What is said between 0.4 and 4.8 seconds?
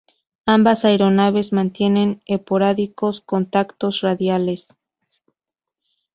Ambas aeronaves mantienen esporádicos contactos radiales.